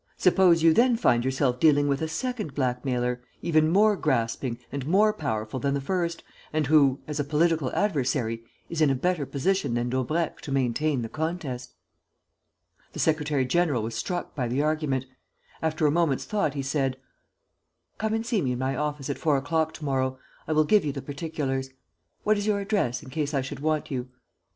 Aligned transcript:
Suppose 0.17 0.63
you 0.63 0.73
then 0.73 0.95
find 0.95 1.23
yourself 1.23 1.59
dealing 1.59 1.87
with 1.87 2.01
a 2.01 2.07
second 2.07 2.55
blackmailer, 2.55 3.21
even 3.43 3.69
more 3.69 3.95
grasping 3.95 4.57
and 4.71 4.87
more 4.87 5.13
powerful 5.13 5.59
than 5.59 5.75
the 5.75 5.79
first 5.79 6.23
and 6.51 6.65
one 6.65 6.71
who, 6.73 6.99
as 7.05 7.19
a 7.19 7.23
political 7.23 7.71
adversary, 7.73 8.43
is 8.67 8.81
in 8.81 8.89
a 8.89 8.95
better 8.95 9.27
position 9.27 9.75
than 9.75 9.91
Daubrecq 9.91 10.41
to 10.41 10.51
maintain 10.51 11.03
the 11.03 11.07
contest?" 11.07 11.75
The 12.93 12.97
secretary 12.99 13.45
general 13.45 13.83
was 13.83 13.93
struck 13.93 14.33
by 14.33 14.47
the 14.47 14.63
argument. 14.63 15.05
After 15.61 15.85
a 15.85 15.91
moment's 15.91 16.25
thought, 16.25 16.55
he 16.55 16.63
said: 16.63 16.97
"Come 17.99 18.15
and 18.15 18.25
see 18.25 18.41
me 18.41 18.53
in 18.53 18.57
my 18.57 18.75
office 18.75 19.07
at 19.07 19.19
four 19.19 19.37
o'clock 19.37 19.71
to 19.75 19.85
morrow. 19.85 20.17
I 20.47 20.53
will 20.53 20.63
give 20.65 20.83
you 20.83 20.91
the 20.91 21.03
particulars. 21.03 21.69
What 22.23 22.39
is 22.39 22.47
your 22.47 22.59
address, 22.59 23.03
in 23.03 23.11
case 23.11 23.35
I 23.35 23.41
should 23.41 23.59
want 23.59 23.91
you?" 23.91 24.09